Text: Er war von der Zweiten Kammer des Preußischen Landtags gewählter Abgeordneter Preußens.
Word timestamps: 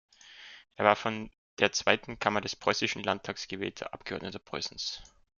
Er 0.77 0.85
war 0.85 0.95
von 0.95 1.29
der 1.59 1.73
Zweiten 1.73 2.17
Kammer 2.17 2.41
des 2.41 2.55
Preußischen 2.55 3.03
Landtags 3.03 3.47
gewählter 3.47 3.93
Abgeordneter 3.93 4.39
Preußens. 4.39 5.03